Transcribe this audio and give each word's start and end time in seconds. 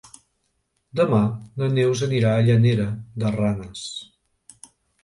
Demà 0.99 1.19
na 1.61 1.69
Neus 1.75 2.03
anirà 2.09 2.33
a 2.39 2.49
Llanera 2.49 2.89
de 3.25 3.35
Ranes. 3.39 3.87